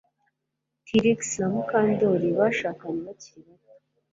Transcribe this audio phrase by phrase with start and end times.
[0.85, 3.71] Trix na Mukandoli bashakanye bakiri bato